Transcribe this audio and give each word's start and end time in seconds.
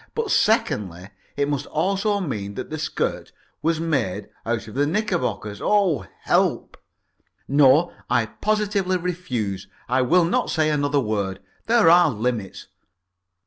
But, 0.15 0.31
secondly, 0.31 1.09
it 1.37 1.47
must 1.47 1.67
also 1.67 2.19
mean 2.21 2.55
that 2.55 2.71
the 2.71 2.79
skirt 2.79 3.31
was 3.61 3.79
made 3.79 4.29
out 4.47 4.67
of 4.67 4.73
the 4.73 4.87
knickerbockers. 4.87 5.61
Oh, 5.63 6.07
help! 6.21 6.75
No, 7.47 7.93
I 8.09 8.25
positively 8.25 8.97
refuse. 8.97 9.67
I 9.87 10.01
will 10.01 10.25
not 10.25 10.49
say 10.49 10.71
another 10.71 10.99
word. 10.99 11.39
There 11.67 11.87
are 11.87 12.09
limits. 12.09 12.65